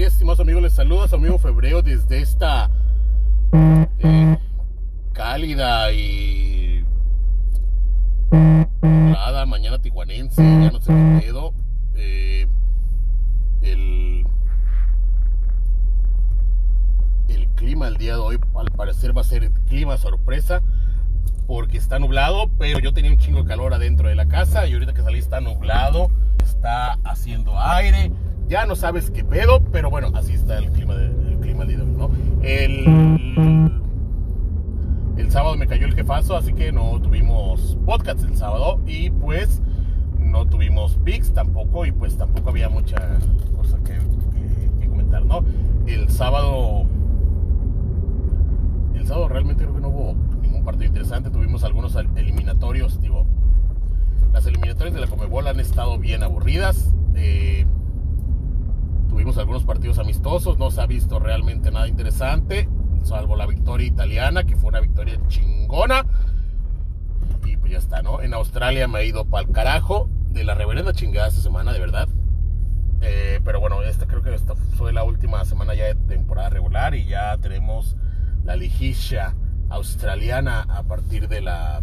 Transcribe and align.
días, 0.00 0.14
estimados 0.14 0.40
amigos. 0.40 0.62
Les 0.62 0.72
saluda 0.72 1.06
su 1.08 1.16
amigo 1.16 1.38
Febrero 1.38 1.82
desde 1.82 2.22
esta 2.22 2.70
eh, 3.98 4.38
cálida 5.12 5.92
y 5.92 6.82
nada 8.80 9.44
mañana 9.44 9.78
tijuanense. 9.78 10.42
Ya 10.42 10.70
no 10.70 10.80
sé 10.80 10.90
qué 10.90 11.26
pedo. 11.26 11.52
Eh, 11.96 12.46
el, 13.60 14.26
el 17.28 17.46
clima 17.48 17.88
el 17.88 17.98
día 17.98 18.14
de 18.14 18.20
hoy, 18.20 18.38
al 18.54 18.70
parecer, 18.70 19.14
va 19.14 19.20
a 19.20 19.24
ser 19.24 19.50
clima 19.68 19.98
sorpresa 19.98 20.62
porque 21.46 21.76
está 21.76 21.98
nublado, 21.98 22.48
pero 22.58 22.78
yo 22.78 22.94
tenía 22.94 23.10
un 23.10 23.18
chingo 23.18 23.42
de 23.42 23.48
calor 23.48 23.74
adentro 23.74 24.08
de 24.08 24.14
la 24.14 24.26
casa 24.28 24.66
y 24.66 24.72
ahorita 24.72 24.94
que 24.94 25.02
salí 25.02 25.18
está 25.18 25.42
nublado, 25.42 26.10
está 26.42 26.92
haciendo 27.04 27.60
aire, 27.60 28.10
ya 28.50 28.66
no 28.66 28.74
sabes 28.74 29.12
qué 29.12 29.22
pedo, 29.24 29.62
pero 29.70 29.90
bueno, 29.90 30.10
así 30.12 30.32
está 30.32 30.58
el 30.58 30.72
clima, 30.72 30.96
de, 30.96 31.06
el 31.06 31.38
clima 31.38 31.64
de 31.64 31.76
¿no? 31.76 32.10
El, 32.42 33.70
el 35.16 35.30
sábado 35.30 35.56
me 35.56 35.68
cayó 35.68 35.86
el 35.86 35.94
jefazo, 35.94 36.36
así 36.36 36.52
que 36.52 36.72
no 36.72 37.00
tuvimos 37.00 37.78
podcast 37.86 38.24
el 38.24 38.36
sábado 38.36 38.80
y 38.88 39.10
pues 39.10 39.62
no 40.18 40.46
tuvimos 40.46 40.98
pics 41.04 41.32
tampoco 41.32 41.86
y 41.86 41.92
pues 41.92 42.16
tampoco 42.16 42.50
había 42.50 42.68
mucha 42.68 42.96
cosa 43.56 43.78
que, 43.84 43.96
comentar, 44.88 45.24
¿no? 45.24 45.44
El 45.86 46.08
sábado, 46.08 46.86
el 48.96 49.06
sábado 49.06 49.28
realmente 49.28 49.62
creo 49.62 49.76
que 49.76 49.80
no 49.80 49.88
hubo 49.90 50.10
un 50.10 50.64
partido 50.64 50.86
interesante. 50.86 51.30
Tuvimos 51.30 51.62
algunos 51.62 51.94
eliminatorios, 51.94 53.00
digo, 53.00 53.26
las 54.32 54.44
eliminatorias 54.44 54.92
de 54.92 55.00
la 55.02 55.06
Comebol 55.06 55.46
han 55.46 55.60
estado 55.60 55.98
bien 55.98 56.24
aburridas. 56.24 56.92
Eh, 57.14 57.64
tuvimos 59.20 59.36
algunos 59.36 59.64
partidos 59.64 59.98
amistosos, 59.98 60.58
no 60.58 60.70
se 60.70 60.80
ha 60.80 60.86
visto 60.86 61.18
realmente 61.18 61.70
nada 61.70 61.86
interesante, 61.86 62.70
salvo 63.02 63.36
la 63.36 63.44
victoria 63.44 63.86
italiana, 63.86 64.44
que 64.44 64.56
fue 64.56 64.70
una 64.70 64.80
victoria 64.80 65.20
chingona. 65.28 66.06
Y 67.44 67.58
pues 67.58 67.70
ya 67.70 67.76
está, 67.76 68.00
¿no? 68.00 68.22
En 68.22 68.32
Australia 68.32 68.88
me 68.88 69.00
ha 69.00 69.04
ido 69.04 69.26
pa'l 69.26 69.52
carajo 69.52 70.08
de 70.30 70.42
la 70.42 70.54
reverenda 70.54 70.94
chingada 70.94 71.28
esta 71.28 71.42
semana, 71.42 71.74
de 71.74 71.80
verdad. 71.80 72.08
Eh, 73.02 73.40
pero 73.44 73.60
bueno, 73.60 73.82
esta 73.82 74.06
creo 74.06 74.22
que 74.22 74.34
esta 74.34 74.54
fue 74.54 74.90
la 74.94 75.04
última 75.04 75.44
semana 75.44 75.74
ya 75.74 75.84
de 75.84 75.96
temporada 75.96 76.48
regular 76.48 76.94
y 76.94 77.04
ya 77.04 77.36
tenemos 77.36 77.98
la 78.44 78.56
liguilla 78.56 79.34
australiana 79.68 80.62
a 80.62 80.82
partir 80.84 81.28
de 81.28 81.42
la 81.42 81.82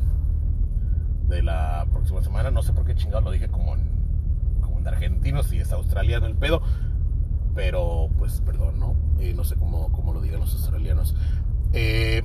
de 1.27 1.43
la 1.43 1.85
próxima 1.91 2.23
semana. 2.23 2.49
No 2.49 2.63
sé 2.63 2.73
por 2.73 2.83
qué 2.83 2.95
chingado 2.95 3.21
lo 3.21 3.29
dije 3.29 3.47
como 3.47 3.75
en, 3.75 3.91
como 4.59 4.79
en 4.79 4.87
argentino, 4.87 5.43
si 5.43 5.59
es 5.59 5.71
australiano 5.71 6.25
el 6.25 6.35
pedo. 6.35 6.63
Pero 7.57 8.09
pues 8.19 8.39
perdón, 8.41 8.77
¿no? 8.77 8.95
Eh, 9.19 9.33
no 9.33 9.43
sé 9.43 9.55
cómo, 9.55 9.91
cómo, 9.91 10.13
lo 10.13 10.21
digan 10.21 10.41
los 10.41 10.53
australianos. 10.53 11.15
Eh, 11.73 12.21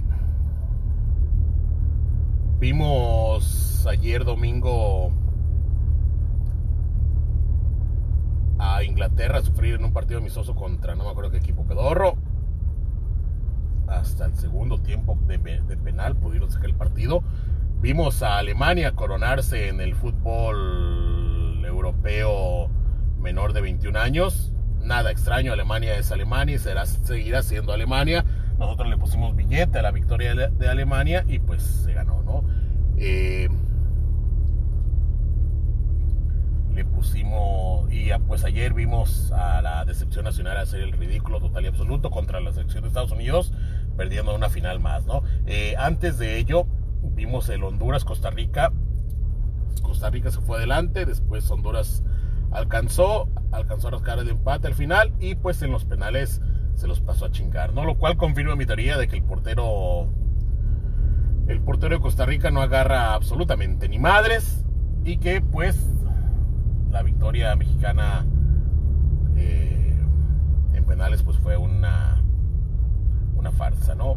vimos 2.60 3.86
ayer 3.86 4.26
domingo 4.26 5.10
a 8.58 8.84
Inglaterra 8.84 9.40
sufrir 9.40 9.76
en 9.76 9.86
un 9.86 9.94
partido 9.94 10.20
amistoso 10.20 10.54
contra 10.54 10.94
no 10.94 11.04
me 11.04 11.10
acuerdo 11.10 11.30
qué 11.30 11.38
equipo 11.38 11.64
pedorro 11.64 12.16
hasta 13.88 14.26
el 14.26 14.36
segundo 14.36 14.80
tiempo 14.82 15.18
de, 15.26 15.38
de, 15.38 15.76
penal 15.78 16.14
pudieron 16.14 16.50
sacar 16.50 16.68
el 16.68 16.76
partido. 16.76 17.24
Vimos 17.80 18.22
a 18.22 18.36
Alemania 18.36 18.92
coronarse 18.92 19.68
en 19.68 19.80
el 19.80 19.94
fútbol 19.94 21.64
europeo 21.64 22.68
menor 23.18 23.54
de 23.54 23.62
21 23.62 23.98
años. 23.98 24.52
Nada 24.82 25.10
extraño, 25.10 25.52
Alemania 25.52 25.96
es 25.96 26.10
Alemania 26.12 26.56
y 26.56 26.58
será, 26.58 26.86
seguirá 26.86 27.42
siendo 27.42 27.72
Alemania. 27.72 28.24
Nosotros 28.58 28.88
le 28.88 28.96
pusimos 28.96 29.34
billete 29.34 29.78
a 29.78 29.82
la 29.82 29.90
victoria 29.90 30.34
de, 30.34 30.68
Alemania 30.68 31.24
y 31.26 31.38
pues 31.38 31.62
se 31.62 31.92
ganó, 31.92 32.22
¿no? 32.22 32.44
Eh, 32.96 33.48
le 36.74 36.84
pusimos 36.84 37.92
y 37.92 38.10
pues 38.26 38.44
ayer 38.44 38.72
vimos 38.72 39.30
a 39.32 39.60
la 39.62 39.84
decepción 39.84 40.24
nacional 40.24 40.56
hacer 40.56 40.80
el 40.80 40.92
ridículo 40.92 41.40
total 41.40 41.64
y 41.64 41.68
absoluto 41.68 42.10
contra 42.10 42.40
la 42.40 42.52
selección 42.52 42.82
de 42.82 42.88
Estados 42.88 43.12
Unidos 43.12 43.52
perdiendo 43.96 44.34
una 44.34 44.48
final 44.48 44.80
más, 44.80 45.06
¿no? 45.06 45.22
Eh, 45.46 45.74
antes 45.78 46.18
de 46.18 46.38
ello, 46.38 46.66
vimos 47.02 47.48
el 47.48 47.62
Honduras-Costa 47.62 48.30
Rica. 48.30 48.72
Costa 49.82 50.10
Rica 50.10 50.30
se 50.30 50.40
fue 50.40 50.58
adelante, 50.58 51.04
después 51.04 51.50
Honduras 51.50 52.02
alcanzó, 52.50 53.28
alcanzó 53.52 53.88
a 53.88 53.92
rascar 53.92 54.18
el 54.18 54.28
empate 54.28 54.66
al 54.66 54.74
final 54.74 55.12
y 55.20 55.34
pues 55.34 55.62
en 55.62 55.70
los 55.70 55.84
penales 55.84 56.40
se 56.74 56.88
los 56.88 57.00
pasó 57.00 57.26
a 57.26 57.30
chingar, 57.30 57.74
¿no? 57.74 57.84
Lo 57.84 57.96
cual 57.96 58.16
confirma 58.16 58.56
mi 58.56 58.66
teoría 58.66 58.96
de 58.96 59.06
que 59.06 59.16
el 59.16 59.22
portero, 59.22 60.08
el 61.46 61.60
portero 61.60 61.96
de 61.96 62.00
Costa 62.00 62.26
Rica 62.26 62.50
no 62.50 62.62
agarra 62.62 63.14
absolutamente 63.14 63.88
ni 63.88 63.98
madres 63.98 64.64
y 65.04 65.18
que 65.18 65.40
pues 65.40 65.78
la 66.90 67.02
victoria 67.02 67.54
mexicana 67.56 68.26
eh, 69.36 69.96
en 70.72 70.84
penales 70.84 71.22
pues 71.22 71.36
fue 71.38 71.56
una 71.56 72.22
una 73.34 73.52
farsa, 73.52 73.94
¿no? 73.94 74.16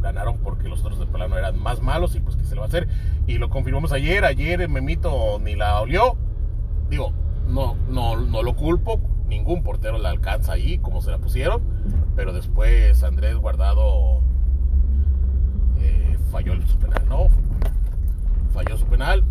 Ganaron 0.00 0.38
porque 0.38 0.68
los 0.68 0.80
otros 0.80 1.00
de 1.00 1.06
plano 1.06 1.36
eran 1.36 1.58
más 1.58 1.82
malos 1.82 2.14
y 2.14 2.20
pues 2.20 2.36
que 2.36 2.44
se 2.44 2.54
le 2.54 2.60
va 2.60 2.66
a 2.66 2.68
hacer. 2.68 2.88
Y 3.26 3.38
lo 3.38 3.48
confirmamos 3.48 3.90
ayer, 3.92 4.24
ayer 4.24 4.68
Memito 4.68 5.40
ni 5.40 5.56
la 5.56 5.80
olió. 5.80 6.16
Digo, 6.88 7.12
no, 7.48 7.76
no, 7.88 8.16
no 8.16 8.42
lo 8.42 8.54
culpo, 8.54 9.00
ningún 9.26 9.62
portero 9.62 9.98
la 9.98 10.10
alcanza 10.10 10.52
ahí 10.52 10.78
como 10.78 11.00
se 11.00 11.10
la 11.10 11.18
pusieron. 11.18 11.62
Pero 12.14 12.32
después 12.32 13.02
Andrés 13.02 13.36
Guardado 13.36 14.20
eh, 15.80 16.16
falló 16.30 16.54
su 16.66 16.78
penal, 16.78 17.02
¿no? 17.08 17.26
Falló 18.52 18.76
su 18.76 18.86
penal, 18.86 19.24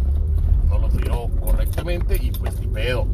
no 0.69 0.79
lo 0.79 0.89
tiró 0.89 1.27
correctamente 1.39 2.17
y 2.21 2.31
pues 2.31 2.59
ni 2.59 2.67
pedo, 2.67 3.07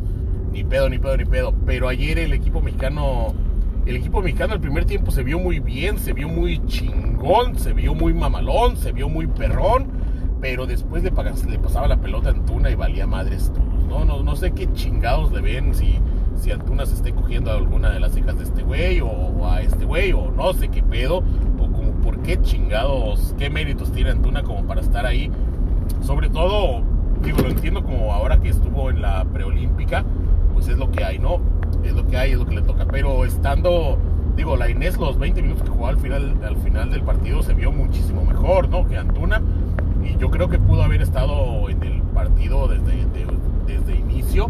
ni 0.52 0.64
pedo, 0.64 0.90
ni 0.90 1.00
pedo, 1.00 1.18
ni 1.18 1.26
pedo. 1.26 1.54
Pero 1.66 1.88
ayer 1.88 2.20
el 2.20 2.34
equipo 2.34 2.62
mexicano 2.62 3.34
el 3.86 3.98
equipo 3.98 4.22
mexicano 4.22 4.54
el 4.54 4.62
primer 4.62 4.86
tiempo 4.86 5.12
se 5.12 5.24
vio 5.24 5.40
muy 5.40 5.60
bien, 5.60 6.00
se 6.00 6.14
vio 6.14 6.30
muy 6.30 6.66
chingón, 6.68 7.60
se 7.60 7.74
vio 7.74 7.94
muy 7.94 8.14
mamalón, 8.14 8.78
se 8.78 8.94
vio 8.94 9.10
muy 9.10 9.28
perrón, 9.28 9.88
pero 10.40 10.66
después 10.66 11.04
le, 11.04 11.12
le 11.12 11.60
pasaba 11.60 11.88
la 11.88 11.98
pelota 11.98 12.30
a 12.30 12.32
Antuna 12.32 12.70
y 12.70 12.76
valía 12.76 13.08
madres 13.08 13.52
todos, 13.52 13.73
¿no? 13.94 14.06
No, 14.06 14.24
no 14.24 14.36
sé 14.36 14.52
qué 14.52 14.72
chingados 14.74 15.32
le 15.32 15.42
ven, 15.42 15.74
si, 15.74 16.00
si 16.36 16.52
Antuna 16.52 16.86
se 16.86 16.96
esté 16.96 17.14
cogiendo 17.14 17.52
a 17.52 17.56
alguna 17.56 17.92
de 17.92 18.00
las 18.00 18.16
hijas 18.18 18.38
de 18.38 18.44
este 18.44 18.64
güey 18.64 19.02
o, 19.02 19.48
a 19.48 19.62
este 19.62 19.86
güey, 19.86 20.12
o 20.14 20.32
no 20.32 20.54
sé 20.54 20.70
qué 20.70 20.82
pedo, 20.82 21.24
o 21.60 21.72
como 21.72 21.92
por 22.02 22.22
qué 22.22 22.42
chingados, 22.42 23.36
qué 23.38 23.50
méritos 23.50 23.92
tiene 23.92 24.12
Antuna 24.12 24.44
como 24.44 24.66
para 24.66 24.82
estar 24.82 25.06
ahí. 25.06 25.32
Sobre 26.02 26.30
todo, 26.30 26.82
digo, 27.22 27.40
lo 27.40 27.50
entiendo 27.50 27.84
como 27.84 28.12
ahora 28.12 28.40
que 28.40 28.50
estuvo 28.50 28.90
en 28.90 29.02
la 29.02 29.26
preolímpica, 29.26 30.04
pues 30.54 30.68
es 30.68 30.78
lo 30.78 30.92
que 30.92 31.04
hay, 31.04 31.20
¿no? 31.20 31.40
es 31.84 31.94
lo 31.94 32.06
que 32.08 32.18
hay, 32.18 32.32
es 32.32 32.40
lo 32.40 32.46
que 32.46 32.56
le 32.56 32.62
toca. 32.62 32.86
Pero 32.86 33.26
estando, 33.26 33.98
digo, 34.36 34.56
la 34.56 34.70
Inés 34.70 34.98
los 34.98 35.18
20 35.18 35.42
minutos 35.42 35.64
que 35.64 35.70
jugó 35.70 35.88
al 35.88 35.98
final, 35.98 36.38
al 36.44 36.58
final 36.58 36.92
del 36.92 37.04
partido 37.04 37.42
se 37.42 37.54
vio 37.54 37.72
muchísimo 37.72 38.24
mejor, 38.24 38.70
¿no? 38.70 38.88
Que 38.88 38.98
Antuna. 38.98 39.42
Y 40.04 40.18
yo 40.18 40.30
creo 40.30 40.50
que 40.50 40.60
pudo 40.60 40.84
haber 40.84 41.02
estado 41.02 41.70
en 41.70 41.82
el 41.84 42.02
partido 42.02 42.68
desde, 42.68 43.06
desde 43.66 43.96
inicio 43.96 44.50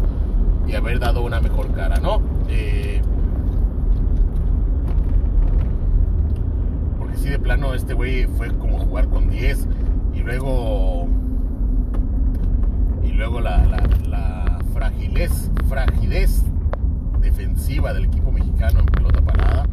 y 0.66 0.74
haber 0.74 0.98
dado 0.98 1.22
una 1.22 1.40
mejor 1.40 1.72
cara, 1.72 1.96
¿no? 2.00 2.20
Eh, 2.48 3.00
porque 6.98 7.16
si 7.16 7.28
de 7.28 7.38
plano 7.38 7.74
este 7.74 7.94
güey 7.94 8.26
fue 8.26 8.48
como 8.58 8.78
jugar 8.78 9.08
con 9.08 9.28
10 9.28 9.66
y 10.14 10.20
luego 10.20 11.08
y 13.02 13.12
luego 13.12 13.40
la, 13.40 13.64
la, 13.64 13.82
la 14.08 14.58
fragilez, 14.72 15.50
fragilez 15.68 16.42
defensiva 17.20 17.92
del 17.92 18.04
equipo 18.04 18.30
mexicano 18.30 18.80
en 18.80 18.86
pelota 18.86 19.20
parada, 19.22 19.66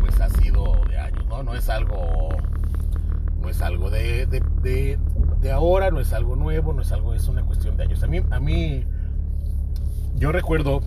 pues 0.00 0.20
ha 0.20 0.30
sido 0.30 0.72
de 0.88 0.98
años, 0.98 1.26
¿no? 1.28 1.42
No 1.42 1.54
es 1.54 1.68
algo, 1.68 2.28
no 3.42 3.48
es 3.48 3.60
algo 3.60 3.90
de, 3.90 4.26
ahora, 5.50 5.90
no 5.90 6.00
es 6.00 6.12
algo 6.12 6.36
nuevo, 6.36 6.72
no 6.72 6.82
es 6.82 6.92
algo, 6.92 7.14
es 7.14 7.28
una 7.28 7.42
cuestión 7.42 7.76
de 7.76 7.84
años. 7.84 8.02
A 8.02 8.06
mí, 8.06 8.22
a 8.30 8.40
mí, 8.40 8.84
yo 10.16 10.32
recuerdo 10.32 10.80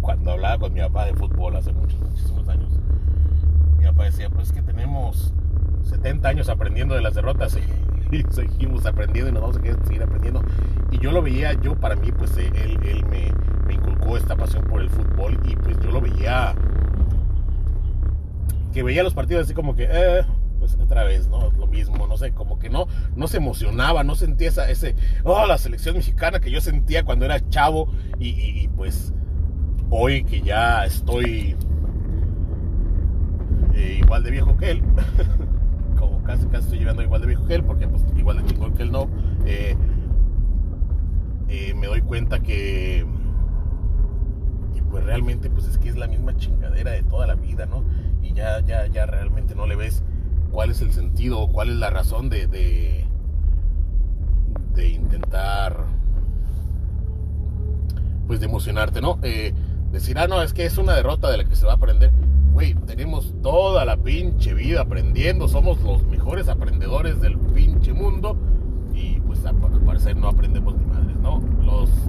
cuando 0.00 0.32
hablaba 0.32 0.58
con 0.58 0.74
mi 0.74 0.80
papá 0.80 1.06
de 1.06 1.14
fútbol 1.14 1.56
hace 1.56 1.72
muchos, 1.72 1.98
muchísimos 2.00 2.48
años, 2.48 2.70
mi 3.78 3.84
papá 3.86 4.04
decía, 4.04 4.28
pues 4.30 4.52
que 4.52 4.62
tenemos 4.62 5.32
70 5.84 6.28
años 6.28 6.48
aprendiendo 6.48 6.94
de 6.94 7.02
las 7.02 7.14
derrotas 7.14 7.56
y, 8.12 8.22
seguimos 8.30 8.86
aprendiendo 8.86 9.30
y 9.30 9.32
nos 9.32 9.42
vamos 9.42 9.56
a 9.56 9.84
seguir 9.84 10.02
aprendiendo. 10.02 10.42
Y 10.90 10.98
yo 10.98 11.10
lo 11.10 11.22
veía, 11.22 11.54
yo 11.54 11.74
para 11.74 11.96
mí, 11.96 12.12
pues 12.12 12.36
él, 12.36 12.52
él 12.84 13.04
me, 13.06 13.32
me 13.66 13.74
inculcó 13.74 14.16
esta 14.16 14.36
pasión 14.36 14.64
por 14.64 14.80
el 14.80 14.90
fútbol 14.90 15.38
y 15.44 15.56
pues 15.56 15.78
yo 15.80 15.90
lo 15.90 16.00
veía, 16.00 16.54
que 18.72 18.82
veía 18.82 19.02
los 19.02 19.14
partidos 19.14 19.44
así 19.44 19.54
como 19.54 19.74
que, 19.74 19.88
eh, 19.90 20.24
pues 20.64 20.80
otra 20.80 21.04
vez, 21.04 21.28
¿no? 21.28 21.50
Lo 21.58 21.66
mismo, 21.66 22.06
no 22.06 22.16
sé, 22.16 22.32
como 22.32 22.58
que 22.58 22.70
no, 22.70 22.86
no 23.16 23.28
se 23.28 23.36
emocionaba, 23.36 24.02
no 24.02 24.14
sentía 24.14 24.48
esa, 24.48 24.70
ese, 24.70 24.94
oh, 25.22 25.44
la 25.44 25.58
selección 25.58 25.94
mexicana 25.94 26.40
que 26.40 26.50
yo 26.50 26.62
sentía 26.62 27.04
cuando 27.04 27.26
era 27.26 27.46
chavo 27.50 27.90
y, 28.18 28.30
y, 28.30 28.68
pues 28.68 29.12
hoy 29.90 30.24
que 30.24 30.40
ya 30.40 30.86
estoy 30.86 31.54
eh, 33.74 33.98
igual 34.00 34.22
de 34.22 34.30
viejo 34.30 34.56
que 34.56 34.70
él, 34.70 34.82
como 35.98 36.22
casi 36.22 36.46
casi 36.46 36.64
estoy 36.64 36.78
llegando 36.78 37.02
igual 37.02 37.20
de 37.20 37.26
viejo 37.26 37.44
que 37.44 37.56
él, 37.56 37.64
porque 37.64 37.86
pues 37.86 38.02
igual 38.16 38.38
de 38.38 38.46
chingón 38.46 38.72
que 38.72 38.84
él 38.84 38.90
no, 38.90 39.10
eh, 39.44 39.76
eh, 41.48 41.74
me 41.74 41.88
doy 41.88 42.00
cuenta 42.00 42.40
que 42.40 43.06
pues 44.90 45.04
realmente 45.04 45.50
pues 45.50 45.66
es 45.66 45.76
que 45.76 45.90
es 45.90 45.96
la 45.96 46.06
misma 46.06 46.34
chingadera 46.36 46.92
de 46.92 47.02
toda 47.02 47.26
la 47.26 47.34
vida, 47.34 47.66
¿no? 47.66 47.84
Y 48.22 48.32
ya, 48.32 48.60
ya, 48.60 48.86
ya 48.86 49.04
realmente 49.04 49.54
no 49.54 49.66
le 49.66 49.76
ves 49.76 50.04
cuál 50.54 50.70
es 50.70 50.80
el 50.80 50.92
sentido, 50.92 51.48
cuál 51.48 51.70
es 51.70 51.76
la 51.76 51.90
razón 51.90 52.28
de, 52.30 52.46
de, 52.46 53.04
intentar 54.88 55.84
pues 58.28 58.38
de 58.38 58.46
emocionarte, 58.46 59.00
¿no? 59.00 59.18
Eh, 59.22 59.52
decir, 59.90 60.16
ah, 60.18 60.28
no, 60.28 60.40
es 60.42 60.54
que 60.54 60.64
es 60.64 60.78
una 60.78 60.94
derrota 60.94 61.28
de 61.30 61.38
la 61.38 61.44
que 61.44 61.56
se 61.56 61.66
va 61.66 61.72
a 61.72 61.74
aprender. 61.74 62.12
Güey, 62.52 62.74
tenemos 62.86 63.34
toda 63.42 63.84
la 63.84 63.96
pinche 63.96 64.54
vida 64.54 64.82
aprendiendo, 64.82 65.48
somos 65.48 65.80
los 65.82 66.06
mejores 66.06 66.48
aprendedores 66.48 67.20
del 67.20 67.36
pinche 67.36 67.92
mundo 67.92 68.36
y 68.94 69.18
pues 69.20 69.44
al 69.44 69.56
parecer 69.56 70.16
no 70.16 70.28
aprendemos 70.28 70.76
ni 70.76 70.84
madres, 70.84 71.16
¿no? 71.16 71.42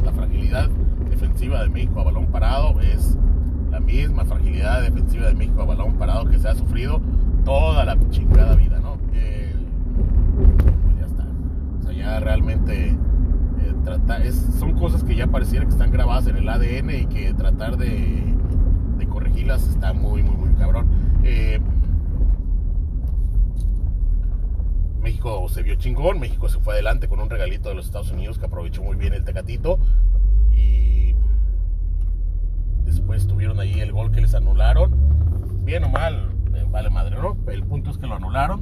La 0.03 0.11
fragilidad 0.11 0.69
defensiva 1.09 1.63
de 1.63 1.69
México 1.69 1.99
a 1.99 2.03
balón 2.03 2.27
parado 2.27 2.79
es 2.79 3.17
la 3.71 3.79
misma 3.79 4.23
fragilidad 4.23 4.83
defensiva 4.83 5.27
de 5.27 5.33
México 5.33 5.63
a 5.63 5.65
balón 5.65 5.95
parado 5.97 6.29
que 6.29 6.37
se 6.37 6.47
ha 6.47 6.53
sufrido 6.53 7.01
toda 7.45 7.85
la 7.85 7.97
chingada 8.09 8.55
vida, 8.55 8.79
¿no? 8.79 8.97
Pues 8.97 9.55
ya 10.99 11.05
está. 11.05 11.27
O 11.79 11.83
sea, 11.83 11.93
ya 11.93 12.19
realmente 12.19 12.89
eh, 12.89 14.31
son 14.59 14.73
cosas 14.73 15.03
que 15.03 15.15
ya 15.15 15.27
pareciera 15.27 15.65
que 15.65 15.71
están 15.71 15.91
grabadas 15.91 16.27
en 16.27 16.37
el 16.37 16.49
ADN 16.49 16.89
y 16.89 17.05
que 17.05 17.33
tratar 17.33 17.77
de, 17.77 18.35
corregirlas 19.09 19.65
está 19.67 19.93
muy, 19.93 20.23
muy, 20.23 20.35
muy 20.35 20.53
cabrón. 20.55 20.89
Eh, 21.23 21.61
México 25.01 25.47
se 25.47 25.63
vio 25.63 25.75
chingón, 25.75 26.19
México 26.19 26.49
se 26.49 26.59
fue 26.59 26.73
adelante 26.73 27.07
con 27.07 27.21
un 27.21 27.29
regalito 27.29 27.69
de 27.69 27.75
los 27.75 27.85
Estados 27.85 28.11
Unidos 28.11 28.39
que 28.39 28.47
aprovechó 28.47 28.83
muy 28.83 28.97
bien 28.97 29.13
el 29.13 29.23
Tecatito 29.23 29.79
después 33.05 33.27
tuvieron 33.27 33.59
ahí 33.59 33.81
el 33.81 33.91
gol 33.91 34.11
que 34.11 34.21
les 34.21 34.33
anularon. 34.33 34.91
Bien 35.63 35.83
o 35.83 35.89
mal, 35.89 36.34
vale 36.75 36.89
madre, 36.89 37.15
¿no? 37.15 37.37
El 37.49 37.63
punto 37.63 37.89
es 37.89 37.97
que 37.97 38.05
lo 38.05 38.15
anularon. 38.15 38.59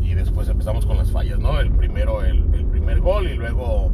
Y 0.00 0.14
después 0.14 0.48
empezamos 0.48 0.86
con 0.86 0.96
las 0.96 1.10
fallas, 1.10 1.40
¿no? 1.40 1.58
El 1.58 1.72
primero, 1.72 2.22
el, 2.22 2.44
primer 2.70 3.00
gol 3.00 3.28
y 3.28 3.34
luego 3.34 3.90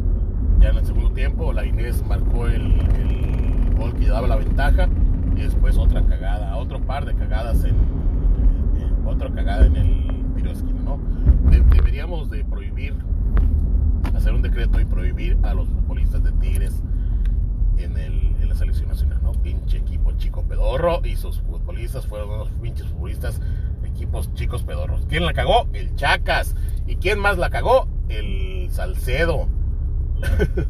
ya 0.61 0.69
en 0.69 0.77
el 0.77 0.85
segundo 0.85 1.11
tiempo 1.13 1.55
la 1.55 1.65
Inés 1.65 2.05
marcó 2.07 2.47
el, 2.47 3.75
gol 3.79 3.95
que 3.95 4.09
daba 4.09 4.29
la 4.29 4.37
ventaja 4.37 4.89
y 5.35 5.41
después 5.41 5.79
otra 5.79 6.03
cagada, 6.03 6.55
otro 6.59 6.79
par 6.81 7.07
de 7.07 7.15
cagadas 7.15 7.65
en, 7.65 7.77
otra 9.07 9.31
cagada 9.31 9.65
en 9.65 9.77
el 9.77 10.35
tiro 10.35 10.51
de 10.51 10.57
esquina, 10.57 10.83
¿no? 10.83 10.99
deberíamos 11.51 12.29
de 12.31 12.45
prohibir 12.45 12.95
hacer 14.15 14.35
un 14.35 14.43
decreto 14.43 14.81
y 14.81 14.85
prohibir 14.85 15.39
a 15.43 15.55
los 15.55 15.69
futbolistas 15.69 16.23
de 16.23 16.33
Tigres 16.33 16.83
en, 17.79 17.97
el, 17.97 18.37
en 18.41 18.49
la 18.49 18.55
selección 18.55 18.89
nacional, 18.89 19.21
¿no? 19.23 19.36
Y 21.05 21.17
sus 21.17 21.41
futbolistas 21.41 22.07
fueron 22.07 22.31
unos 22.31 22.51
pinches 22.61 22.87
futbolistas, 22.89 23.41
equipos 23.85 24.33
chicos 24.35 24.63
pedorros. 24.63 25.07
¿Quién 25.09 25.25
la 25.25 25.33
cagó? 25.33 25.67
El 25.73 25.95
Chacas. 25.97 26.55
¿Y 26.87 26.97
quién 26.97 27.19
más 27.19 27.39
la 27.39 27.51
cagó? 27.51 27.89
El 28.09 28.69
Salcedo. 28.71 29.49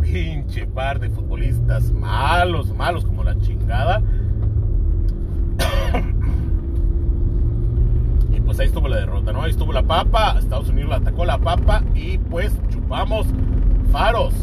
Pinche 0.00 0.66
par 0.66 0.98
de 0.98 1.10
futbolistas 1.10 1.90
malos, 1.92 2.74
malos 2.74 3.04
como 3.04 3.22
la 3.22 3.38
chingada 3.38 4.02
pues 8.44 8.60
ahí 8.60 8.66
estuvo 8.66 8.86
la 8.88 8.96
derrota, 8.96 9.32
¿no? 9.32 9.42
Ahí 9.42 9.50
estuvo 9.50 9.72
la 9.72 9.82
papa, 9.82 10.36
Estados 10.38 10.68
Unidos 10.68 10.90
la 10.90 10.96
atacó 10.96 11.24
la 11.24 11.38
papa 11.38 11.82
y 11.94 12.18
pues 12.18 12.52
chupamos 12.68 13.26
faros, 13.90 14.34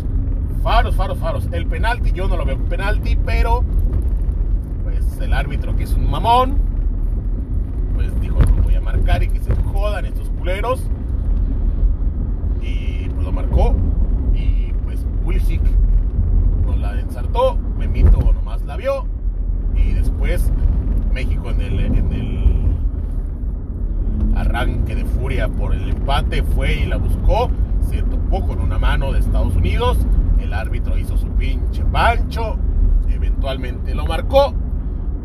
faros, 0.64 0.96
faros, 0.96 1.20
faros. 1.20 1.48
El 1.52 1.68
penalti, 1.68 2.12
yo 2.12 2.28
no 2.28 2.36
lo 2.38 2.46
veo 2.46 2.58
penalti, 2.66 3.16
pero 3.18 3.64
el 5.22 5.34
árbitro 5.34 5.76
que 5.76 5.84
es 5.84 5.94
un 5.94 6.10
mamón, 6.10 6.58
pues 7.96 8.20
dijo, 8.22 8.40
lo 8.40 8.64
voy 8.64 8.76
a 8.76 8.82
marcar 8.82 9.24
y 9.24 9.28
que 9.28 9.40
se 9.40 9.54
jodan 9.56 10.06
estos 10.06 10.30
culeros. 10.32 10.82
Y 12.62 13.10
pues 13.10 13.26
lo 13.26 13.32
marcó 13.32 13.76
y 14.34 14.74
pues 14.86 15.06
Pulisic 15.24 15.62
nos 16.66 16.78
la 16.80 17.00
ensartó, 17.00 17.58
Memito 17.78 18.20
nomás 18.34 18.62
la 18.64 18.78
vio 18.78 19.06
y 19.76 19.94
después 19.94 20.52
México 21.14 21.50
en 21.50 21.62
el, 21.62 21.80
en 21.80 22.14
el 22.14 22.40
arranque 24.36 24.96
de 24.96 25.06
furia 25.06 25.48
por 25.48 25.74
el 25.74 25.90
empate, 25.90 26.44
fue 26.44 26.82
y 26.82 26.86
la 26.86 26.98
buscó, 26.98 27.50
se 27.82 28.02
topó 28.04 28.46
con 28.46 28.60
una 28.60 28.78
mano 28.78 29.12
de 29.12 29.20
Estados 29.20 29.56
Unidos, 29.56 29.98
el 30.40 30.54
árbitro 30.54 30.98
hizo 30.98 31.18
su 31.18 31.28
pinche 31.30 31.84
pancho, 31.86 32.58
eventualmente 33.10 33.96
lo 33.96 34.06
marcó 34.06 34.54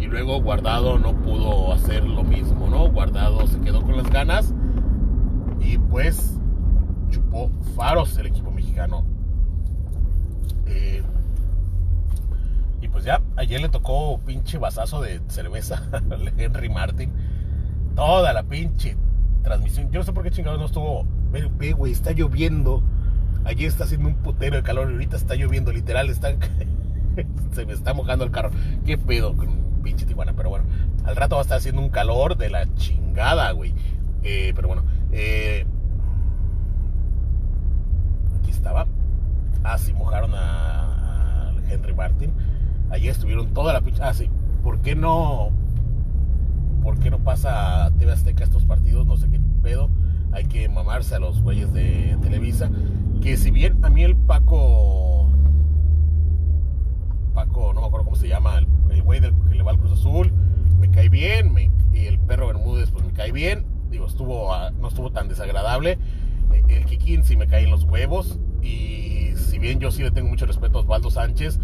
y 0.04 0.06
luego 0.06 0.38
Guardado 0.42 0.98
no 0.98 1.14
pudo 1.14 1.72
hacer 1.72 2.04
lo 2.04 2.22
mismo, 2.22 2.68
¿no? 2.68 2.90
Guardado 2.90 3.46
se 3.46 3.58
quedó 3.60 3.80
con 3.82 3.96
las 3.96 4.10
ganas 4.10 4.52
y 5.60 5.78
pues 5.78 6.38
chupó 7.08 7.50
faros 7.74 8.18
el 8.18 8.26
equipo 8.26 8.50
mexicano. 8.50 9.02
Eh, 10.66 11.02
y 12.82 12.88
pues 12.88 13.04
ya, 13.04 13.22
ayer 13.36 13.62
le 13.62 13.70
tocó 13.70 14.18
pinche 14.18 14.58
vasazo 14.58 15.00
de 15.00 15.22
cerveza 15.28 15.82
a 15.92 16.02
Henry 16.36 16.68
Martin. 16.68 17.10
Toda 17.94 18.34
la 18.34 18.42
pinche 18.42 18.98
transmisión. 19.42 19.90
Yo 19.90 20.00
no 20.00 20.04
sé 20.04 20.12
por 20.12 20.22
qué 20.22 20.30
chingados 20.30 20.60
no 20.60 20.66
estuvo. 20.66 21.06
Ve, 21.30 21.72
güey, 21.72 21.92
está 21.92 22.12
lloviendo. 22.12 22.82
Allí 23.44 23.64
está 23.64 23.84
haciendo 23.84 24.08
un 24.08 24.16
putero 24.16 24.56
de 24.56 24.62
calor 24.62 24.90
y 24.90 24.92
ahorita 24.92 25.16
está 25.16 25.34
lloviendo, 25.34 25.72
literal, 25.72 26.10
están. 26.10 26.36
se 27.52 27.64
me 27.64 27.72
está 27.72 27.94
mojando 27.94 28.24
el 28.24 28.30
carro. 28.30 28.50
¿Qué 28.84 28.98
pedo 28.98 29.34
pinche 29.84 30.06
Tijuana? 30.06 30.32
Pero 30.34 30.50
bueno, 30.50 30.64
al 31.04 31.14
rato 31.14 31.36
va 31.36 31.42
a 31.42 31.44
estar 31.44 31.58
haciendo 31.58 31.80
un 31.80 31.90
calor 31.90 32.36
de 32.36 32.50
la 32.50 32.74
chingada, 32.74 33.52
güey. 33.52 33.74
Eh, 34.24 34.52
pero 34.56 34.66
bueno, 34.66 34.82
eh, 35.12 35.64
aquí 38.40 38.50
estaba. 38.50 38.86
Ah, 39.62 39.78
sí, 39.78 39.92
mojaron 39.92 40.32
a, 40.34 41.52
Henry 41.70 41.94
Martin. 41.94 42.32
Allí 42.90 43.08
estuvieron 43.08 43.54
toda 43.54 43.72
la 43.72 43.80
pinche. 43.80 44.02
Ah, 44.02 44.12
sí. 44.12 44.30
¿Por 44.62 44.80
qué 44.80 44.96
no? 44.96 45.52
¿por 46.84 46.98
qué 46.98 47.10
no 47.10 47.18
pasa 47.18 47.86
a 47.86 47.90
TV 47.92 48.12
Azteca 48.12 48.44
estos 48.44 48.64
partidos? 48.64 49.06
No 49.06 49.16
sé 49.16 49.28
qué 49.30 49.40
pedo. 49.62 49.90
Hay 50.32 50.44
que 50.44 50.68
mamarse 50.68 51.14
a 51.14 51.18
los 51.18 51.42
güeyes 51.42 51.72
de 51.72 52.16
Televisa. 52.22 52.70
Que 53.22 53.36
si 53.36 53.50
bien 53.50 53.84
a 53.84 53.88
mí 53.88 54.04
el 54.04 54.16
Paco. 54.16 55.28
Paco, 57.32 57.72
no 57.72 57.80
me 57.80 57.86
acuerdo 57.86 58.04
cómo 58.04 58.16
se 58.16 58.28
llama, 58.28 58.58
el, 58.58 58.68
güey 59.02 59.20
del 59.20 59.34
que 59.48 59.54
le 59.56 59.62
va 59.62 59.72
al 59.72 59.78
Cruz 59.78 59.92
Azul, 59.92 60.32
me 60.78 60.90
cae 60.90 61.08
bien. 61.08 61.54
y 61.92 62.06
el 62.06 62.18
perro 62.18 62.48
Bermúdez, 62.48 62.90
pues 62.90 63.04
me 63.04 63.12
cae 63.12 63.32
bien. 63.32 63.64
Digo, 63.90 64.06
estuvo, 64.06 64.52
ah, 64.52 64.70
no 64.70 64.88
estuvo 64.88 65.10
tan 65.10 65.28
desagradable. 65.28 65.98
Eh, 66.52 66.62
el 66.68 66.84
Kikín 66.84 67.24
sí 67.24 67.36
me 67.36 67.46
cae 67.46 67.64
en 67.64 67.70
los 67.70 67.84
huevos. 67.84 68.38
Y 68.62 69.32
si 69.36 69.58
bien 69.58 69.78
yo 69.78 69.90
sí 69.90 70.02
le 70.02 70.10
tengo 70.10 70.28
mucho 70.28 70.46
respeto 70.46 70.78
a 70.78 70.80
Osvaldo 70.82 71.10
Sánchez, 71.10 71.58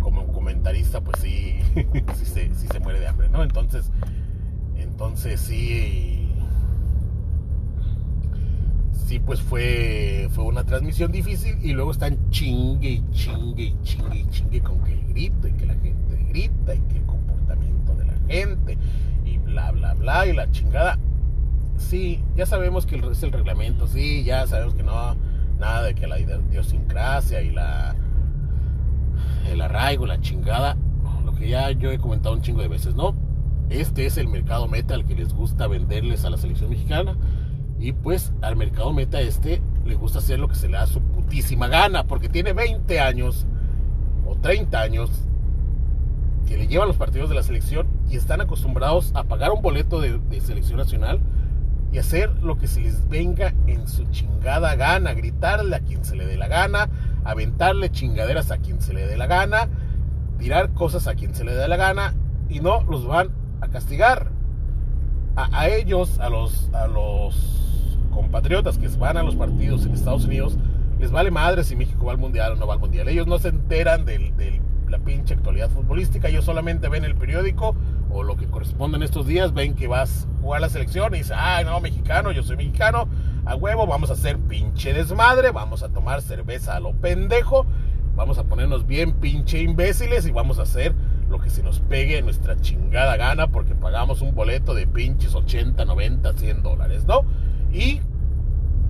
como 0.00 0.26
comentarista, 0.28 1.00
pues 1.00 1.20
sí, 1.20 1.58
sí, 2.14 2.24
se, 2.24 2.80
muere 2.80 3.00
de 3.00 3.08
hambre, 3.08 3.28
¿no? 3.28 3.42
Entonces, 3.42 3.90
entonces 4.76 5.40
sí, 5.40 6.28
sí 9.06 9.18
pues 9.20 9.40
fue, 9.40 10.28
fue 10.32 10.44
una 10.44 10.64
transmisión 10.64 11.12
difícil 11.12 11.58
y 11.62 11.72
luego 11.72 11.90
están 11.90 12.30
chingue 12.30 13.02
chingue 13.12 13.74
chingue 13.82 14.24
chingue 14.30 14.60
con 14.60 14.82
que 14.82 14.92
el 14.92 15.06
grito 15.08 15.48
y 15.48 15.52
que 15.52 15.66
la 15.66 15.74
gente 15.74 16.09
grita 16.30 16.74
y 16.74 16.80
que 16.80 16.98
el 16.98 17.06
comportamiento 17.06 17.94
de 17.94 18.06
la 18.06 18.14
gente 18.28 18.78
y 19.24 19.38
bla 19.38 19.70
bla 19.72 19.94
bla 19.94 20.26
y 20.26 20.32
la 20.32 20.50
chingada. 20.50 20.98
Sí, 21.76 22.22
ya 22.36 22.46
sabemos 22.46 22.86
que 22.86 22.96
es 22.96 23.22
el 23.22 23.32
reglamento, 23.32 23.86
sí, 23.86 24.22
ya 24.24 24.46
sabemos 24.46 24.74
que 24.74 24.82
no, 24.82 25.16
nada 25.58 25.82
de 25.82 25.94
que 25.94 26.06
la 26.06 26.18
idiosincrasia 26.18 27.42
y 27.42 27.50
la 27.50 27.94
el 29.50 29.60
arraigo, 29.60 30.06
la 30.06 30.20
chingada, 30.20 30.76
lo 31.24 31.34
que 31.34 31.48
ya 31.48 31.70
yo 31.72 31.90
he 31.90 31.98
comentado 31.98 32.34
un 32.34 32.42
chingo 32.42 32.62
de 32.62 32.68
veces, 32.68 32.94
¿no? 32.94 33.14
Este 33.68 34.06
es 34.06 34.16
el 34.18 34.28
mercado 34.28 34.66
meta 34.68 34.94
al 34.94 35.04
que 35.04 35.14
les 35.14 35.32
gusta 35.32 35.66
venderles 35.66 36.24
a 36.24 36.30
la 36.30 36.36
selección 36.36 36.70
mexicana. 36.70 37.16
Y 37.78 37.92
pues 37.92 38.32
al 38.42 38.56
mercado 38.56 38.92
meta 38.92 39.20
este 39.20 39.62
le 39.84 39.94
gusta 39.94 40.18
hacer 40.18 40.38
lo 40.38 40.48
que 40.48 40.54
se 40.54 40.68
le 40.68 40.76
da 40.76 40.86
su 40.86 41.00
putísima 41.00 41.68
gana, 41.68 42.04
porque 42.04 42.28
tiene 42.28 42.52
20 42.52 43.00
años 43.00 43.46
o 44.26 44.36
30 44.36 44.80
años 44.80 45.10
que 46.50 46.56
le 46.56 46.66
llevan 46.66 46.88
los 46.88 46.96
partidos 46.96 47.28
de 47.28 47.36
la 47.36 47.44
selección 47.44 47.86
y 48.10 48.16
están 48.16 48.40
acostumbrados 48.40 49.12
a 49.14 49.22
pagar 49.22 49.52
un 49.52 49.62
boleto 49.62 50.00
de, 50.00 50.40
selección 50.40 50.78
nacional 50.78 51.20
y 51.92 51.98
hacer 51.98 52.42
lo 52.42 52.58
que 52.58 52.66
se 52.66 52.80
les 52.80 53.08
venga 53.08 53.54
en 53.68 53.86
su 53.86 54.04
chingada 54.06 54.74
gana, 54.74 55.14
gritarle 55.14 55.76
a 55.76 55.78
quien 55.78 56.04
se 56.04 56.16
le 56.16 56.26
dé 56.26 56.36
la 56.36 56.48
gana, 56.48 56.88
aventarle 57.22 57.92
chingaderas 57.92 58.50
a 58.50 58.58
quien 58.58 58.80
se 58.80 58.92
le 58.92 59.06
dé 59.06 59.16
la 59.16 59.28
gana, 59.28 59.68
tirar 60.38 60.72
cosas 60.72 61.06
a 61.06 61.14
quien 61.14 61.36
se 61.36 61.44
le 61.44 61.54
dé 61.54 61.68
la 61.68 61.76
gana 61.76 62.14
y 62.48 62.58
no 62.58 62.82
los 62.82 63.06
van 63.06 63.30
a 63.60 63.68
castigar. 63.68 64.32
A, 65.36 65.68
ellos, 65.68 66.18
a 66.18 66.28
los, 66.30 66.68
a 66.74 66.88
los 66.88 67.96
compatriotas 68.10 68.76
que 68.76 68.88
van 68.88 69.16
a 69.16 69.22
los 69.22 69.36
partidos 69.36 69.86
en 69.86 69.92
Estados 69.92 70.24
Unidos, 70.24 70.58
les 70.98 71.12
vale 71.12 71.30
madre 71.30 71.62
si 71.62 71.76
México 71.76 72.06
va 72.06 72.12
al 72.12 72.18
mundial 72.18 72.52
o 72.52 72.56
no 72.56 72.66
va 72.66 72.74
al 72.74 72.80
mundial. 72.80 73.08
Ellos 73.08 73.28
no 73.28 73.38
se 73.38 73.48
enteran 73.48 74.04
de 74.04 74.18
la 74.90 74.98
pinche 74.98 75.34
actualidad 75.34 75.70
futbolística, 75.70 76.28
ellos 76.28 76.44
solamente 76.44 76.88
ven 76.88 77.04
el 77.04 77.14
periódico 77.14 77.74
o 78.10 78.22
lo 78.22 78.36
que 78.36 78.46
corresponde 78.46 78.96
en 78.96 79.02
estos 79.02 79.26
días, 79.26 79.54
ven 79.54 79.74
que 79.74 79.86
vas 79.86 80.26
a 80.26 80.42
jugar 80.42 80.60
la 80.60 80.68
selección 80.68 81.14
y 81.14 81.18
dicen, 81.18 81.36
ay 81.38 81.64
no, 81.64 81.80
mexicano, 81.80 82.32
yo 82.32 82.42
soy 82.42 82.56
mexicano, 82.56 83.08
a 83.44 83.54
huevo, 83.54 83.86
vamos 83.86 84.10
a 84.10 84.14
hacer 84.14 84.38
pinche 84.38 84.92
desmadre, 84.92 85.50
vamos 85.50 85.82
a 85.82 85.88
tomar 85.88 86.22
cerveza 86.22 86.76
a 86.76 86.80
lo 86.80 86.92
pendejo, 86.92 87.66
vamos 88.16 88.38
a 88.38 88.44
ponernos 88.44 88.86
bien 88.86 89.12
pinche 89.12 89.62
imbéciles 89.62 90.26
y 90.26 90.32
vamos 90.32 90.58
a 90.58 90.62
hacer 90.62 90.94
lo 91.28 91.38
que 91.38 91.50
se 91.50 91.62
nos 91.62 91.78
pegue 91.78 92.20
nuestra 92.22 92.60
chingada 92.60 93.16
gana 93.16 93.46
porque 93.46 93.74
pagamos 93.74 94.20
un 94.20 94.34
boleto 94.34 94.74
de 94.74 94.86
pinches 94.86 95.34
80, 95.34 95.84
90, 95.84 96.32
100 96.32 96.62
dólares, 96.62 97.04
¿no? 97.06 97.24
Y 97.72 98.00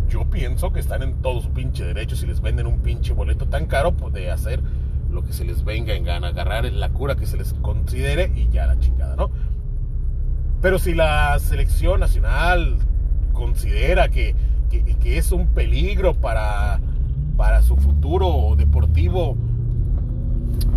yo 0.09 0.25
pienso 0.29 0.73
que 0.73 0.81
están 0.81 1.03
en 1.03 1.23
todo 1.23 1.41
su 1.41 1.51
pinche 1.51 1.85
derecho 1.85 2.17
si 2.17 2.27
les 2.27 2.41
venden 2.41 2.67
un 2.67 2.81
pinche 2.81 3.13
boleto 3.13 3.47
tan 3.47 3.67
caro 3.67 3.93
pues, 3.93 4.13
de 4.13 4.31
hacer 4.31 4.61
lo 5.13 5.25
que 5.25 5.33
se 5.33 5.45
les 5.45 5.65
venga 5.65 5.95
en 5.95 6.05
gana, 6.05 6.29
agarrar 6.29 6.65
la 6.65 6.91
cura 6.91 7.17
que 7.17 7.27
se 7.27 7.37
les 7.37 7.53
considere 7.55 8.33
y 8.35 8.49
ya 8.49 8.67
la 8.67 8.79
chingada, 8.79 9.17
¿no? 9.17 9.31
Pero 10.61 10.79
si 10.79 10.95
la 10.95 11.39
selección 11.39 12.01
nacional 12.01 12.77
considera 13.33 14.09
que, 14.09 14.35
que, 14.69 15.19
es 15.19 15.33
un 15.33 15.47
peligro 15.47 16.15
para, 16.15 16.81
para 17.37 17.63
su 17.63 17.77
futuro 17.77 18.55
deportivo, 18.57 19.37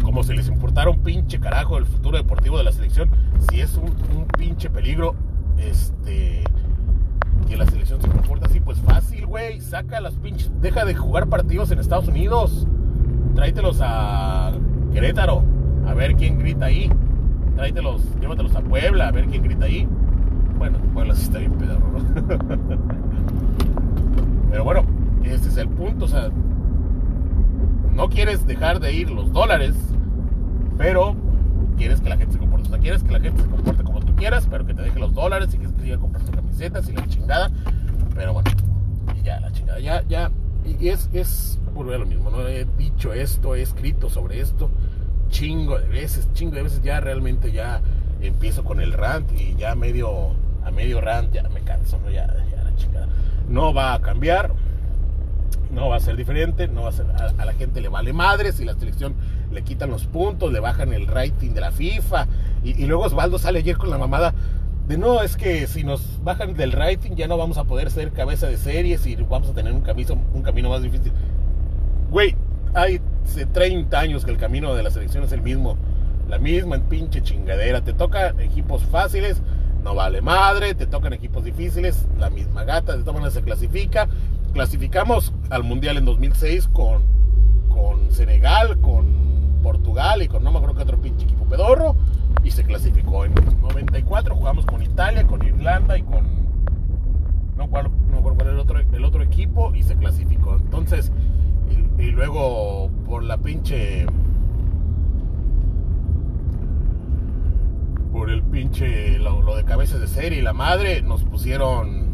como 0.02 0.24
si 0.24 0.34
les 0.34 0.48
importara 0.48 0.90
un 0.90 1.00
pinche 1.00 1.40
carajo 1.40 1.78
el 1.78 1.86
futuro 1.86 2.18
deportivo 2.18 2.58
de 2.58 2.64
la 2.64 2.72
selección, 2.72 3.10
si 3.50 3.60
es 3.60 3.76
un, 3.76 3.90
un 4.16 4.26
pinche 4.38 4.70
peligro, 4.70 5.16
este 5.58 6.44
que 7.48 7.58
la 7.58 7.66
selección 7.66 8.02
se 8.02 8.08
comporta 8.08 8.48
así, 8.48 8.62
pues 8.62 8.80
fácil, 8.80 9.26
güey, 9.26 9.60
saca 9.60 10.00
las 10.00 10.14
pinches, 10.14 10.50
deja 10.62 10.86
de 10.86 10.96
jugar 10.96 11.28
partidos 11.28 11.72
en 11.72 11.80
Estados 11.80 12.08
Unidos 12.08 12.66
tráetelos 13.36 13.80
a 13.82 14.52
Querétaro, 14.94 15.44
a 15.88 15.94
ver 15.94 16.16
quién 16.16 16.40
grita 16.40 16.66
ahí. 16.66 16.90
Tráetelos, 17.56 18.02
llévatelos 18.20 18.56
a 18.56 18.62
Puebla, 18.62 19.08
a 19.08 19.12
ver 19.12 19.28
quién 19.28 19.44
grita 19.44 19.66
ahí. 19.66 19.88
Bueno, 20.58 20.80
Puebla 20.94 21.16
sí 21.16 21.24
está 21.24 21.40
bien 21.40 21.54
pedorro, 21.54 21.92
¿no? 21.92 22.00
Pero 24.52 24.64
bueno, 24.64 24.84
ese 25.24 25.50
es 25.50 25.58
el 25.58 25.68
punto, 25.68 26.06
o 26.06 26.08
sea, 26.08 26.30
no 27.94 28.10
quieres 28.10 28.46
dejar 28.46 28.80
de 28.80 28.94
ir 28.94 29.10
los 29.10 29.32
dólares, 29.32 29.76
pero 30.78 31.16
quieres 31.78 32.02
que 32.02 32.10
la 32.10 32.18
gente 32.18 32.34
se 32.34 32.40
comporte. 32.40 32.68
O 32.68 32.72
sea, 32.72 32.80
quieres 32.80 33.04
que 33.04 33.12
la 33.12 33.20
gente 33.20 33.42
se 33.42 33.50
comporte 33.50 33.84
como 33.84 34.00
tú 34.00 34.16
quieras, 34.16 34.48
pero 34.50 34.66
que 34.66 34.74
te 34.74 34.82
deje 34.82 35.00
los 35.00 35.14
dólares 35.14 35.54
y 35.54 35.58
que 35.58 35.68
siga 35.82 35.98
comprando 35.98 36.32
camisetas 36.32 36.90
y 36.90 36.94
la 36.94 37.08
chingada. 37.08 37.52
Pero 38.16 38.34
bueno, 38.34 38.50
y 39.16 39.24
ya 39.24 39.40
la 39.40 39.52
chingada, 39.52 39.80
ya, 39.80 40.04
ya. 40.08 40.32
Y 40.66 40.88
es, 40.88 41.10
es 41.14 41.60
volver 41.74 42.00
lo 42.00 42.06
mismo, 42.06 42.30
¿no? 42.30 42.48
He 42.48 42.66
dicho 42.78 43.14
esto, 43.14 43.56
he 43.56 43.62
escrito 43.62 44.10
sobre 44.10 44.40
esto, 44.40 44.70
chingo 45.30 45.80
de 45.80 45.88
veces, 45.88 46.30
chingo 46.34 46.56
de 46.56 46.64
veces 46.64 46.82
ya 46.82 47.00
realmente 47.00 47.52
ya 47.52 47.82
empiezo 48.22 48.64
con 48.64 48.80
el 48.80 48.94
rant 48.94 49.32
y 49.38 49.56
ya 49.56 49.76
medio, 49.76 50.32
a 50.64 50.72
medio 50.72 51.02
rant 51.02 51.34
ya 51.34 51.44
me 51.50 51.62
canso, 51.62 52.00
¿no? 52.00 52.10
Ya, 52.10 52.28
la 52.28 52.76
chingada. 52.76 53.08
No 53.50 53.74
va 53.74 53.94
a 53.94 54.02
cambiar, 54.02 54.54
no 55.72 55.90
va 55.90 55.98
a 55.98 56.00
ser 56.00 56.16
diferente, 56.16 56.68
no 56.68 56.84
va 56.84 56.90
a 56.90 56.92
ser, 56.94 57.06
a, 57.08 57.46
la 57.46 57.54
gente 57.54 57.82
le 57.82 57.90
vale 57.90 58.14
madre 58.14 58.52
si 58.52 58.64
la 58.64 58.76
selección 58.76 59.16
le 59.52 59.64
quitan 59.64 59.90
los 59.90 60.06
puntos, 60.06 60.52
le 60.52 60.60
bajan 60.60 60.94
el 60.94 61.08
rating 61.08 61.52
de 61.52 61.62
la 61.62 61.72
FIFA 61.72 62.28
y, 62.64 62.86
luego 62.86 63.04
Osvaldo 63.04 63.38
sale 63.38 63.60
ayer 63.60 63.78
con 63.78 63.90
la 63.90 63.98
mamada 63.98 64.34
de 64.88 64.98
no, 64.98 65.22
es 65.22 65.38
que 65.38 65.66
si 65.68 65.84
nos 65.84 66.24
bajan 66.24 66.56
del 66.56 66.74
rating 66.74 67.12
ya 67.12 67.28
no 67.28 67.38
vamos 67.38 67.58
a 67.58 67.64
poder 67.64 67.90
ser 67.90 68.12
cabeza 68.12 68.48
de 68.48 68.58
series 68.58 69.06
y 69.08 69.16
vamos 69.16 69.50
a 69.50 69.54
tener 69.54 69.72
un 69.72 69.82
camino, 69.82 70.18
un 70.34 70.42
camino 70.42 70.70
más 70.70 70.82
difícil. 70.82 71.14
Güey, 72.14 72.36
hay 72.76 73.02
30 73.54 74.00
años 74.00 74.24
que 74.24 74.30
el 74.30 74.38
camino 74.38 74.76
de 74.76 74.84
la 74.84 74.92
selección 74.92 75.24
es 75.24 75.32
el 75.32 75.42
mismo. 75.42 75.78
La 76.30 76.38
misma 76.38 76.78
pinche 76.78 77.24
chingadera. 77.24 77.84
Te 77.84 77.94
toca 77.94 78.36
equipos 78.38 78.84
fáciles, 78.84 79.42
no 79.84 79.96
vale 79.96 80.22
madre. 80.22 80.76
Te 80.76 80.86
tocan 80.86 81.14
equipos 81.14 81.44
difíciles, 81.44 82.06
la 82.20 82.30
misma 82.30 82.66
gata. 82.66 82.96
De 82.96 83.00
todas 83.00 83.16
maneras 83.16 83.34
se 83.34 83.42
clasifica. 83.42 84.08
Clasificamos 84.54 85.34
al 85.50 85.64
Mundial 85.64 85.98
en 85.98 86.06
2006 86.06 86.68
con, 86.68 87.02
con 87.70 88.12
Senegal, 88.12 88.80
con 88.80 89.62
Portugal 89.64 90.22
y 90.22 90.28
con 90.28 90.44
no 90.44 90.52
me 90.52 90.58
acuerdo 90.58 90.76
qué 90.76 90.84
otro 90.84 91.02
pinche 91.02 91.26
equipo 91.26 91.46
pedorro. 91.46 91.96
Y 92.44 92.52
se 92.52 92.64
clasificó 92.64 93.26
en 93.26 93.34
94. 93.34 94.36
Jugamos 94.36 94.68
con 94.68 94.84
Italia, 94.84 95.26
con 95.26 95.44
Irlanda 95.44 95.98
y 95.98 96.04
con. 96.04 96.44
No, 97.58 97.66
no 97.66 98.22
cuál 98.22 98.36
era 98.40 98.52
el 98.52 98.60
otro, 98.60 98.78
el 98.78 99.04
otro 99.04 99.24
equipo 99.24 99.74
y 99.74 99.82
se 99.82 99.93
por 102.34 103.24
la 103.24 103.38
pinche 103.38 104.08
por 108.12 108.32
el 108.32 108.42
pinche 108.42 109.20
lo, 109.20 109.56
de 109.56 109.64
cabezas 109.64 110.02
de 110.02 110.08
serie 110.08 110.40
y 110.40 110.42
la 110.42 110.54
madre 110.54 111.04
nos 111.04 111.24
pusieron 111.24 112.08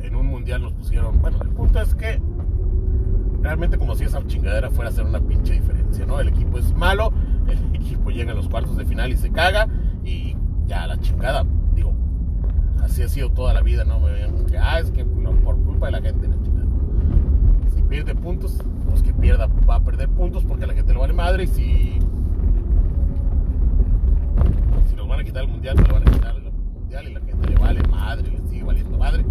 en 0.00 0.16
un 0.16 0.26
mundial 0.26 0.62
nos 0.62 0.72
pusieron 0.72 1.22
bueno 1.22 1.38
el 1.40 1.50
punto 1.50 1.80
es 1.80 1.94
que 1.94 2.20
realmente 3.42 3.78
como 3.78 3.94
si 3.94 4.04
esa 4.04 4.26
chingadera 4.26 4.70
fuera 4.70 4.90
a 4.90 4.92
hacer 4.92 5.04
una 5.04 5.20
pinche 5.20 5.52
diferencia 5.52 6.06
no 6.06 6.18
el 6.18 6.28
equipo 6.28 6.58
es 6.58 6.74
malo 6.74 7.12
el 7.48 7.76
equipo 7.76 8.10
llega 8.10 8.32
a 8.32 8.34
los 8.34 8.48
cuartos 8.48 8.76
de 8.76 8.86
final 8.86 9.12
y 9.12 9.16
se 9.16 9.30
caga 9.30 9.68
y 10.02 10.36
ya 10.66 10.88
la 10.88 10.98
chingada 10.98 11.44
digo 11.76 11.94
así 12.82 13.04
ha 13.04 13.08
sido 13.08 13.30
toda 13.30 13.54
la 13.54 13.60
vida 13.60 13.84
no 13.84 14.00
ah 14.60 14.80
es 14.80 14.90
que 14.90 15.04
por 15.04 15.56
culpa 15.62 15.86
de 15.86 15.92
la 15.92 16.02
gente 16.02 16.28
pierde 17.94 18.16
puntos, 18.16 18.58
pues 18.90 19.04
que 19.04 19.14
pierda 19.14 19.46
va 19.70 19.76
a 19.76 19.80
perder 19.80 20.08
puntos 20.08 20.42
porque 20.42 20.64
a 20.64 20.66
la 20.66 20.74
gente 20.74 20.92
le 20.92 20.98
vale 20.98 21.12
madre 21.12 21.44
y 21.44 21.46
si 21.46 21.98
si 24.88 24.96
nos 24.96 25.06
van 25.06 25.20
a 25.20 25.22
quitar 25.22 25.44
el 25.44 25.50
mundial, 25.50 25.76
se 25.76 25.82
lo 25.86 25.94
van 25.94 26.08
a 26.08 26.10
quitar 26.10 26.34
el 26.34 26.42
mundial 26.72 27.08
y 27.08 27.14
la 27.14 27.20
gente 27.20 27.50
le 27.50 27.54
vale 27.54 27.82
madre, 27.84 28.32
le 28.32 28.48
sigue 28.48 28.64
valiendo 28.64 28.98
madre, 28.98 29.24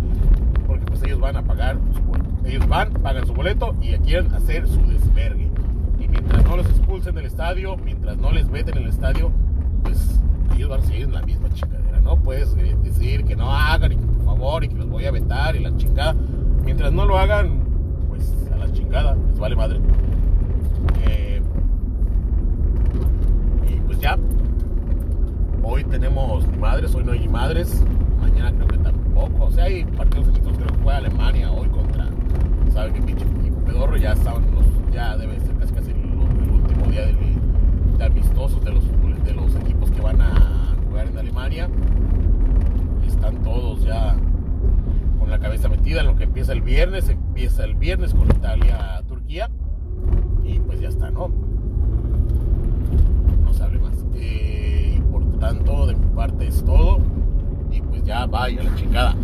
porque 0.66 0.86
pues 0.86 1.04
ellos 1.04 1.20
van 1.20 1.36
a 1.36 1.44
pagar 1.44 1.78
su 1.94 2.02
boleto. 2.04 2.30
Ellos 2.46 2.66
van, 2.70 2.94
pagan 2.94 3.28
su 3.28 3.34
boleto 3.34 3.76
y 3.82 3.98
quieren 3.98 4.34
hacer 4.34 4.66
su 4.66 4.82
desvergue. 4.88 5.52
Y 6.00 6.08
mientras 6.08 6.46
no 6.46 6.56
los 6.56 6.66
expulsen 6.68 7.16
del 7.16 7.26
estadio, 7.26 7.76
mientras 7.76 8.16
no 8.16 8.32
les 8.32 8.50
veten 8.50 8.78
en 8.78 8.84
el 8.84 8.90
estadio, 8.92 9.30
pues 9.84 10.22
ellos 10.56 10.70
van 10.70 10.80
a 10.80 10.84
seguir 10.84 11.04
en 11.04 11.14
la 11.14 11.22
misma 11.22 11.50
chingadera, 11.50 12.00
¿no? 12.00 12.16
Puedes 12.16 12.56
eh, 12.56 12.78
decir 12.82 13.26
que 13.26 13.36
no 13.36 13.52
hagan 13.52 13.92
y 13.92 13.98
que 13.98 14.06
por 14.06 14.24
favor 14.24 14.64
y 14.64 14.70
que 14.70 14.76
los 14.76 14.88
voy 14.88 15.04
a 15.04 15.12
vetar 15.12 15.58
y 15.58 15.60
la 15.60 15.76
chingada. 15.76 16.16
Mientras 16.64 16.94
no 16.94 17.06
lo 17.06 17.18
hagan, 17.18 17.63
les 19.02 19.40
vale 19.40 19.56
madre. 19.56 19.80
Eh, 21.08 21.42
y 23.68 23.76
pues 23.88 24.00
ya, 24.00 24.18
hoy 25.64 25.84
tenemos 25.86 26.46
madres, 26.58 26.94
hoy 26.94 27.04
no 27.04 27.14
hay 27.14 27.28
madres, 27.28 27.84
mañana 28.20 28.52
creo 28.52 28.68
que 28.68 28.78
tampoco. 28.78 29.46
O 29.46 29.52
sea, 29.52 29.66
hay 29.66 29.84
partidos 29.86 30.28
chiquitos, 30.28 30.58
creo 30.58 30.68
que 30.68 30.84
fue 30.84 30.94
Alemania 30.94 31.52
hoy 31.52 31.68
contra, 31.70 32.08
¿sabe 32.72 32.94
qué 32.94 33.02
pinche 33.02 33.26
equipo 33.26 33.58
pedorro? 33.66 33.98
Ya 33.98 34.14
estaban 34.14 34.44
ya 34.94 35.18
debe 35.18 35.40
ser 35.40 35.56
casi, 35.56 35.74
casi 35.74 35.92
el, 35.92 35.98
último 35.98 36.86
día 36.92 37.08
de, 37.08 37.16
de, 37.98 38.04
amistosos 38.06 38.64
de 38.64 38.74
los, 38.74 38.84
de 39.26 39.34
los 39.34 39.56
equipos 39.56 39.90
que 39.90 40.02
van 40.02 40.22
a 40.22 40.76
jugar 40.88 41.08
en 41.08 41.18
Alemania. 41.18 41.68
Están 43.08 43.42
todos 43.42 43.84
ya 43.84 44.16
con 45.20 45.32
la 45.32 45.40
cabeza 45.40 45.68
metida 45.68 46.02
en 46.02 46.08
lo 46.08 46.16
que 46.16 46.28
el 46.50 46.62
viernes, 46.62 47.10
empieza 47.10 47.64
el 47.64 47.76
viernes 47.76 48.14
con 48.14 48.28
Italia, 48.30 49.02
Turquía, 49.08 49.50
y 50.44 50.60
pues 50.60 50.80
ya 50.80 50.90
está, 50.90 51.10
¿no? 51.12 51.30
No 53.44 53.54
se 53.54 53.64
hable 53.64 53.80
más. 53.80 53.94
Eh, 54.16 55.02
por 55.12 55.40
tanto, 55.40 55.88
de 55.88 55.96
mi 55.96 56.06
parte 56.16 56.48
es 56.48 56.64
todo, 56.64 57.00
y 57.72 57.82
pues 57.82 58.04
ya 58.04 58.26
vaya 58.26 58.64
la 58.64 58.76
chingada. 58.76 59.16